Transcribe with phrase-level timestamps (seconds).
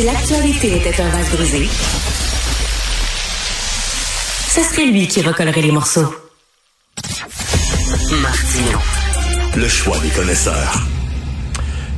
[0.00, 1.68] Si l'actualité était un vase brisé,
[4.48, 6.14] ce serait lui qui recollerait les morceaux.
[8.22, 8.78] Martino.
[9.58, 10.86] Le choix des connaisseurs.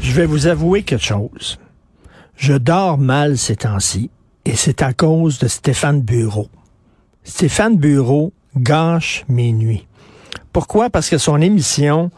[0.00, 1.58] Je vais vous avouer quelque chose.
[2.36, 4.10] Je dors mal ces temps-ci
[4.44, 6.46] et c'est à cause de Stéphane Bureau.
[7.24, 9.88] Stéphane Bureau gâche mes nuits.
[10.52, 10.88] Pourquoi?
[10.88, 12.12] Parce que son émission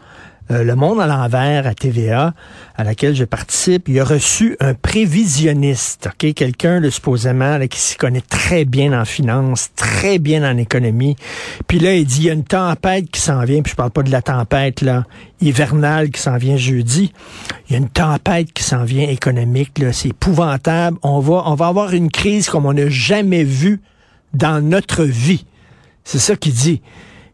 [0.50, 2.34] euh, Le Monde à l'envers à TVA,
[2.76, 8.20] à laquelle je participe, il a reçu un prévisionniste, ok, quelqu'un supposément qui s'y connaît
[8.20, 11.16] très bien en finance, très bien en économie.
[11.66, 13.62] Puis là, il dit il y a une tempête qui s'en vient.
[13.62, 15.05] Puis je parle pas de la tempête là
[15.41, 17.12] hivernale qui s'en vient jeudi.
[17.69, 19.78] Il y a une tempête qui s'en vient économique.
[19.78, 20.98] Là, c'est épouvantable.
[21.02, 23.80] On va, on va avoir une crise comme on n'a jamais vu
[24.34, 25.44] dans notre vie.
[26.05, 26.82] C'est ça qu'il dit.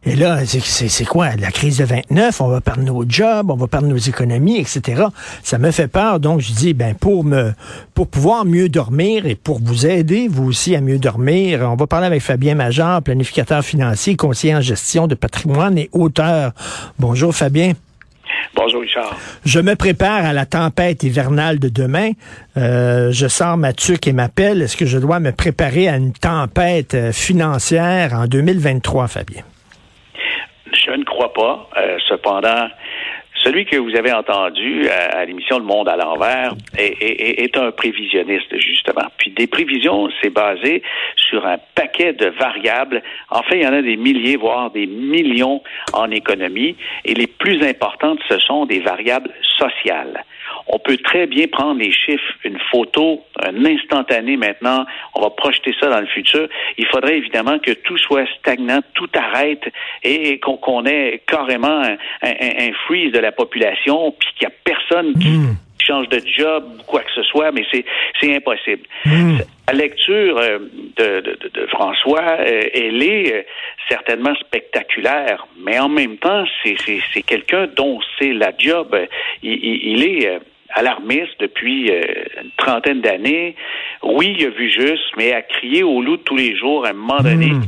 [0.07, 1.35] Et là, c'est quoi?
[1.37, 5.03] La crise de 29, on va perdre nos jobs, on va perdre nos économies, etc.
[5.43, 6.21] Ça me fait peur.
[6.21, 7.51] Donc, je dis, ben, pour me,
[7.93, 11.87] pour pouvoir mieux dormir et pour vous aider, vous aussi, à mieux dormir, on va
[11.87, 16.53] parler avec Fabien Major, planificateur financier, conseiller en gestion de patrimoine et auteur.
[16.99, 17.73] Bonjour, Fabien.
[18.55, 19.13] Bonjour Richard.
[19.43, 22.11] Je me prépare à la tempête hivernale de demain.
[22.55, 24.61] Euh, je sors ma tuque et ma pelle.
[24.61, 29.43] Est-ce que je dois me préparer à une tempête euh, financière en 2023, Fabien?
[31.17, 31.67] Crois pas.
[31.77, 32.67] Euh, cependant,
[33.47, 39.05] celui que vous avez entendu à, l'émission Le Monde à l'envers est, un prévisionniste, justement.
[39.17, 40.83] Puis des prévisions, c'est basé
[41.15, 43.01] sur un paquet de variables.
[43.29, 45.61] En fait, il y en a des milliers, voire des millions
[45.93, 46.75] en économie.
[47.05, 50.25] Et les plus importantes, ce sont des variables sociales.
[50.67, 55.73] On peut très bien prendre les chiffres, une photo, un instantané maintenant, on va projeter
[55.79, 56.47] ça dans le futur.
[56.77, 59.63] Il faudrait évidemment que tout soit stagnant, tout arrête
[60.03, 61.81] et qu'on ait carrément
[62.21, 65.55] un, freeze de la population, puis qu'il n'y a personne qui hmm.
[65.79, 68.83] change de job ou quoi que ce soit, mais c'est impossible.
[69.05, 69.37] Hmm.
[69.67, 70.59] La lecture euh,
[70.97, 73.41] de, François, euh, elle est euh,
[73.89, 78.95] certainement spectaculaire, mais en même temps, c'est quelqu'un dont c'est la job.
[79.43, 80.39] il est
[80.69, 82.01] alarmiste depuis euh,
[82.43, 83.55] une trentaine d'années.
[84.03, 86.93] Oui, il a vu juste, mais a crié au loup tous les jours à un
[86.93, 87.47] moment donné.
[87.47, 87.61] Hmm.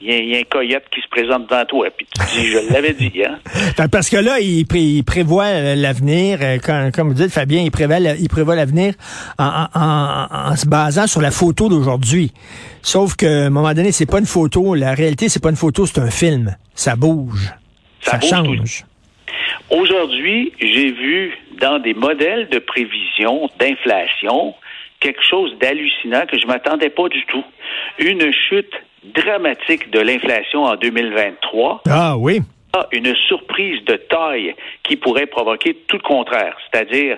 [0.00, 1.88] Il y, a, un coyote qui se présente devant toi.
[1.96, 3.38] Puis tu dis, je l'avais dit, hein?
[3.90, 4.66] Parce que là, il,
[5.04, 6.58] prévoit euh, l'avenir, euh,
[6.94, 8.94] comme vous dites, Fabien, il prévoit, il prévoit l'avenir
[9.38, 12.32] en, se basant sur la photo d'aujourd'hui.
[12.82, 14.74] Sauf qu'à un moment donné, c'est pas une photo.
[14.74, 16.56] La réalité, c'est pas une photo, c'est un film.
[16.74, 17.52] Ça bouge.
[18.00, 18.84] Ça, change.
[19.70, 24.54] Aujourd'hui, j'ai vu dans des modèles de prévision d'inflation
[25.00, 27.44] quelque chose d'hallucinant que je m'attendais pas du tout.
[27.98, 28.72] Une chute
[29.14, 31.82] dramatique de l'inflation en 2023.
[31.88, 32.40] Ah oui.
[32.92, 37.16] Une surprise de taille qui pourrait provoquer tout le contraire, c'est-à-dire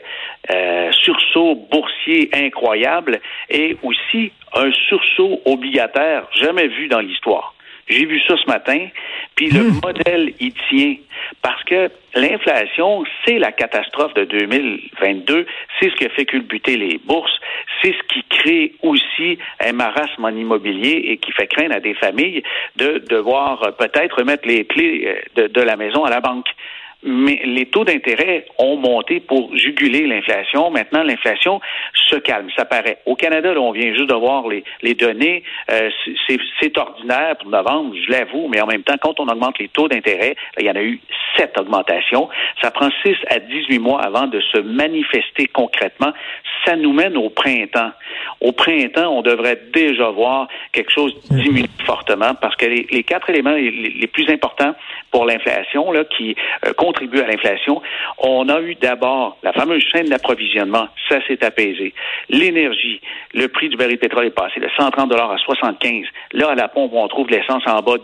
[0.53, 7.54] euh, sursaut boursier incroyable et aussi un sursaut obligataire jamais vu dans l'histoire.
[7.88, 8.87] J'ai vu ça ce matin,
[9.34, 9.81] puis le hmm.
[9.82, 10.97] modèle y tient.
[11.43, 15.47] Parce que l'inflation, c'est la catastrophe de 2022,
[15.78, 17.38] c'est ce qui a fait culbuter les bourses,
[17.82, 21.94] c'est ce qui crée aussi un marasme en immobilier et qui fait craindre à des
[21.94, 22.43] familles
[22.76, 26.49] de devoir peut-être remettre les clés euh, de la maison à la banque
[27.03, 30.70] mais les taux d'intérêt ont monté pour juguler l'inflation.
[30.70, 31.60] Maintenant, l'inflation
[31.94, 32.98] se calme, ça paraît.
[33.06, 35.44] Au Canada, là, on vient juste de voir les, les données.
[35.70, 35.91] Euh,
[36.60, 39.88] c'est ordinaire pour novembre, je l'avoue, mais en même temps, quand on augmente les taux
[39.88, 41.00] d'intérêt, il y en a eu
[41.37, 42.28] sept augmentations.
[42.60, 46.12] Ça prend six à dix-huit mois avant de se manifester concrètement.
[46.64, 47.92] Ça nous mène au printemps.
[48.41, 53.53] Au printemps, on devrait déjà voir quelque chose diminuer fortement parce que les, quatre éléments
[53.53, 54.75] les, plus importants
[55.10, 57.82] pour l'inflation, là, qui euh, contribue à l'inflation.
[58.19, 61.93] On a eu d'abord la fameuse chaîne d'approvisionnement, ça s'est apaisé.
[62.31, 63.00] L'énergie,
[63.34, 66.06] le prix du baril de pétrole est passé de 130 dollars à 75.
[66.32, 67.97] Là, à la pompe, on trouve l'essence en bas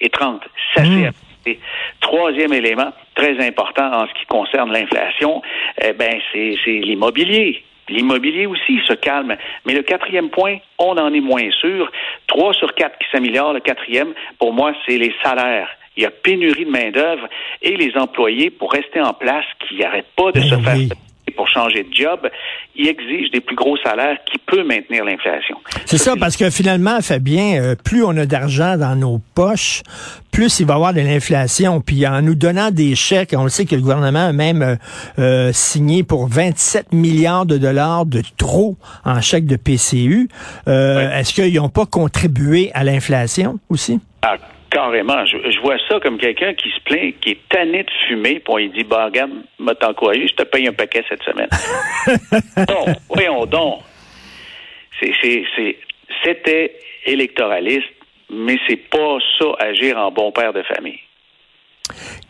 [0.00, 0.42] et 30.
[0.74, 1.04] Ça s'est mmh.
[1.06, 1.60] apaisé.
[2.00, 5.42] Troisième élément, très important en ce qui concerne l'inflation,
[5.82, 7.64] eh ben c'est l'immobilier.
[7.88, 9.36] L'immobilier aussi se calme.
[9.66, 11.90] Mais le quatrième point, on en est moins sûr.
[12.28, 13.54] Trois sur quatre qui s'améliorent.
[13.54, 17.28] Le quatrième, pour moi, c'est les salaires il y a pénurie de main-d'œuvre
[17.62, 20.96] et les employés, pour rester en place, qui n'arrêtent pas de ben se faire
[21.30, 22.28] pour changer de job,
[22.76, 25.56] ils exigent des plus gros salaires qui peuvent maintenir l'inflation.
[25.86, 29.82] C'est ça, parce que finalement, Fabien, euh, plus on a d'argent dans nos poches,
[30.30, 31.80] plus il va y avoir de l'inflation.
[31.80, 34.76] Puis en nous donnant des chèques, on le sait que le gouvernement a même euh,
[35.18, 40.28] euh, signé pour 27 milliards de dollars de trop en chèques de PCU.
[40.66, 44.00] Est-ce qu'ils n'ont pas contribué à l'inflation aussi?
[44.22, 44.36] Ah,
[44.70, 45.24] Carrément.
[45.26, 48.72] Je, vois ça comme quelqu'un qui se plaint, qui est tanné de fumer, puis il
[48.72, 51.48] dit, bah, regarde, m'a t'encouragé, je te paye un paquet cette semaine.
[52.68, 53.80] donc, voyons donc.
[56.24, 57.88] c'était électoraliste,
[58.30, 61.00] mais c'est pas ça agir en bon père de famille.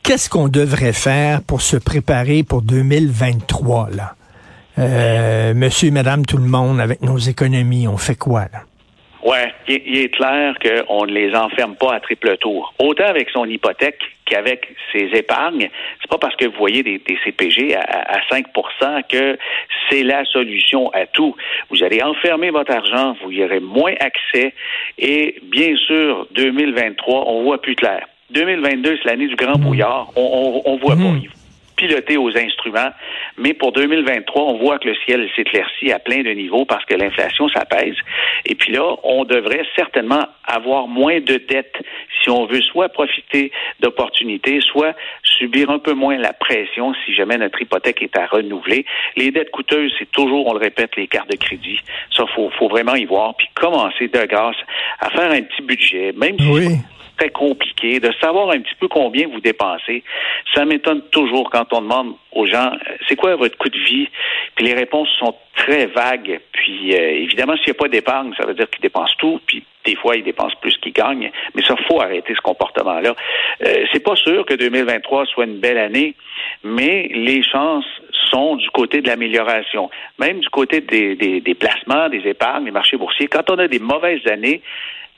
[0.02, 4.14] Qu'est-ce qu'on devrait faire pour se préparer pour 2023 là?
[4.78, 8.62] Euh, monsieur et madame tout le monde avec nos économies, on fait quoi là?
[9.22, 12.72] Ouais, il, est clair qu'on ne les enferme pas à triple tour.
[12.78, 15.68] Autant avec son hypothèque qu'avec ses épargnes.
[16.00, 19.36] C'est pas parce que vous voyez des, CPG à, à 5% que
[19.88, 21.36] c'est la solution à tout.
[21.68, 24.54] Vous allez enfermer votre argent, vous y aurez moins accès
[24.98, 28.06] et bien sûr, 2023, on voit plus clair.
[28.30, 29.62] 2022, c'est l'année du grand mmh.
[29.62, 30.08] brouillard.
[30.16, 31.02] On, on, voit pas.
[31.80, 32.90] Piloter aux instruments.
[33.38, 36.94] Mais pour 2023, on voit que le ciel s'éclaircit à plein de niveaux parce que
[36.94, 37.94] l'inflation s'apaise.
[38.44, 41.76] Et puis là, on devrait certainement avoir moins de dettes
[42.22, 43.50] si on veut soit profiter
[43.80, 48.84] d'opportunités, soit subir un peu moins la pression si jamais notre hypothèque est à renouveler.
[49.16, 51.80] Les dettes coûteuses, c'est toujours, on le répète, les cartes de crédit.
[52.14, 53.34] Ça, faut, faut vraiment y voir.
[53.38, 54.56] Puis commencer de grâce
[55.00, 56.76] à faire un petit budget, même si oui
[57.28, 60.02] compliqué, de savoir un petit peu combien vous dépensez.
[60.54, 64.08] Ça m'étonne toujours quand on demande aux gens, euh, c'est quoi votre coût de vie?
[64.54, 66.40] Puis les réponses sont très vagues.
[66.52, 69.40] Puis euh, évidemment, s'il n'y a pas d'épargne, ça veut dire qu'ils dépensent tout.
[69.46, 71.30] Puis des fois, ils dépensent plus qu'ils gagnent.
[71.54, 73.14] Mais ça, faut arrêter ce comportement-là.
[73.66, 76.14] Euh, c'est pas sûr que 2023 soit une belle année,
[76.62, 77.86] mais les chances
[78.30, 82.96] sont du côté de l'amélioration, même du côté des, des placements, des épargnes, des marchés
[82.96, 83.26] boursiers.
[83.26, 84.60] Quand on a des mauvaises années,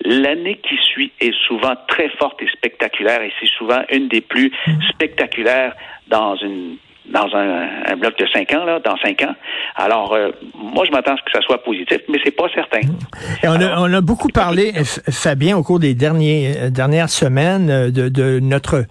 [0.04, 4.50] L'année qui suit est souvent très forte et spectaculaire, et c'est souvent une des plus
[4.90, 5.74] spectaculaires
[6.08, 6.76] dans une
[7.10, 9.34] dans un, bloc de cinq ans, là, dans cinq ans.
[9.76, 12.80] Alors, euh, moi, je m'attends à ce que ça soit positif, mais c'est pas certain.
[13.42, 14.72] Et on, a, on a beaucoup parlé,
[15.10, 18.84] Fabien, au cours des derniers, euh, dernières semaines, euh, de, de notre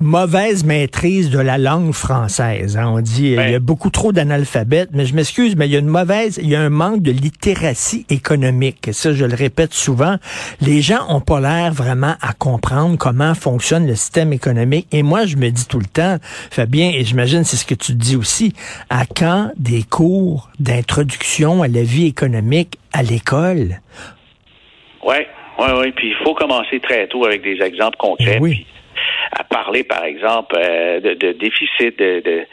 [0.00, 2.76] mauvaise maîtrise de la langue française.
[2.76, 2.88] Hein.
[2.88, 5.78] On dit il y a beaucoup trop d'analphabètes, mais je m'excuse, mais il y a
[5.78, 8.90] une mauvaise, il y a un manque de littératie économique.
[8.92, 10.16] Ça, je le répète souvent.
[10.60, 14.86] Les gens ont pas l'air vraiment à comprendre comment fonctionne le système économique.
[14.92, 16.18] Et moi, je me dis tout le temps,
[16.50, 18.52] Fabien, et j'imagine c'est ce que tu dis aussi,
[18.90, 23.80] à quand des cours d'introduction à la vie économique à l'école?
[25.04, 25.16] Oui,
[25.58, 25.92] oui, oui.
[25.92, 28.38] Puis il faut commencer très tôt avec des exemples concrets.
[28.40, 28.66] Oui
[29.32, 32.44] à parler, par exemple, euh, de, déficit, de,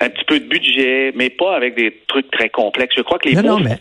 [0.00, 2.94] un petit peu de budget, mais pas avec des trucs très complexes.
[2.96, 3.78] Je crois que les non, mais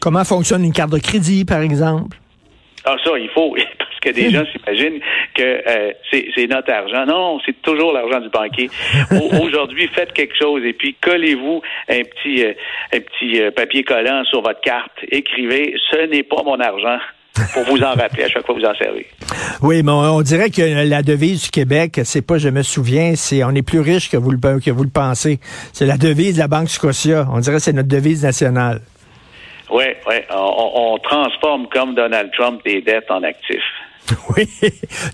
[0.00, 2.16] Comment fonctionne une carte de crédit, par exemple?
[2.84, 5.00] Ah, ça, il faut, parce que des gens s'imaginent
[5.34, 7.04] que euh, c'est notre argent.
[7.06, 8.70] Non, c'est toujours l'argent du banquier.
[9.42, 12.52] Aujourd'hui, faites quelque chose et puis collez-vous un petit, euh,
[12.92, 14.92] un petit papier collant sur votre carte.
[15.10, 16.98] Écrivez, ce n'est pas mon argent
[17.52, 19.06] pour vous en rappeler à chaque fois que vous en servez.
[19.62, 23.44] Oui, mais on, dirait que la devise du Québec, c'est pas je me souviens, c'est
[23.44, 25.40] on est plus riche que vous le, que vous le pensez.
[25.72, 27.26] C'est la devise de la Banque Scotia.
[27.32, 28.80] On dirait que c'est notre devise nationale.
[29.70, 30.16] Oui, oui.
[30.30, 33.58] On, transforme comme Donald Trump des dettes en actifs.
[34.36, 34.48] Oui.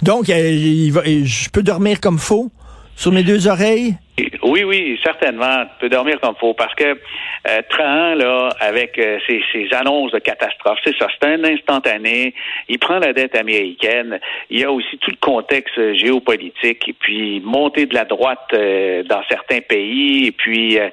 [0.03, 2.51] Donc, euh, je peux dormir comme faux
[2.95, 3.97] sur mes deux oreilles?
[4.43, 5.65] Oui, oui, certainement.
[5.65, 10.19] Tu peux dormir comme faut parce que euh, Trahan, là, avec euh, ses, annonces de
[10.19, 12.35] catastrophe, c'est ça, c'est un instantané.
[12.69, 14.19] Il prend la dette américaine.
[14.51, 19.05] Il y a aussi tout le contexte géopolitique et puis montée de la droite euh,
[19.05, 20.89] dans certains pays et puis euh,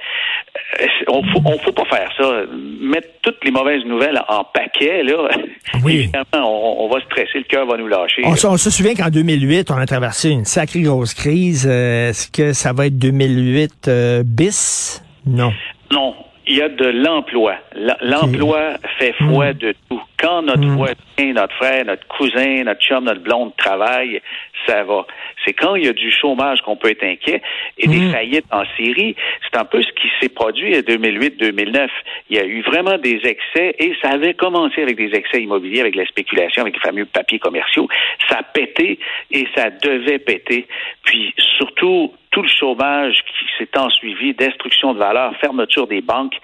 [1.07, 2.43] on faut, on faut pas faire ça.
[2.81, 5.29] Mettre toutes les mauvaises nouvelles en paquet, là,
[5.83, 5.93] oui.
[5.99, 8.21] évidemment, on, va stresser, le cœur va nous lâcher.
[8.25, 11.65] On, on se souvient qu'en 2008, on a traversé une sacrée grosse crise.
[11.65, 12.97] Est-ce que ça va être
[13.39, 15.03] 2008 euh, bis?
[15.25, 15.53] Non.
[15.91, 16.13] Non,
[16.47, 17.55] il y a de l'emploi.
[18.01, 19.57] L'emploi fait foi hmm.
[19.57, 20.01] de tout.
[20.19, 20.75] Quand notre hmm.
[20.75, 24.21] voisin, notre frère, notre cousin, notre chum, notre blonde travaille,
[24.67, 25.05] ça va.
[25.45, 27.41] C'est quand il y a du chômage qu'on peut être inquiet
[27.77, 28.11] et des hmm.
[28.11, 29.15] faillites en série.
[29.43, 31.87] C'est un peu ce qui s'est produit en 2008-2009.
[32.29, 35.81] Il y a eu vraiment des excès et ça avait commencé avec des excès immobiliers,
[35.81, 37.87] avec la spéculation, avec les fameux papiers commerciaux.
[38.29, 38.99] Ça a pété
[39.31, 40.67] et ça devait péter.
[41.03, 46.35] Puis surtout, tout le chômage qui s'est ensuivi, destruction de valeur, fermeture des banques,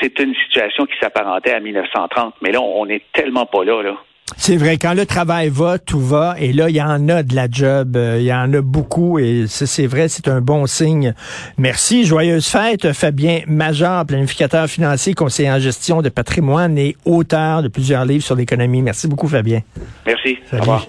[0.00, 2.34] c'est une situation qui s'apparentait à 1930.
[2.42, 3.96] Mais là, on n'est tellement pas là, là.
[4.36, 7.34] C'est vrai, quand le travail va, tout va, et là, il y en a de
[7.34, 11.14] la job, euh, il y en a beaucoup, et c'est vrai, c'est un bon signe.
[11.58, 17.68] Merci, joyeuse fête, Fabien Major, planificateur financier, conseiller en gestion de patrimoine et auteur de
[17.68, 18.82] plusieurs livres sur l'économie.
[18.82, 19.60] Merci beaucoup, Fabien.
[20.06, 20.86] Merci, au revoir.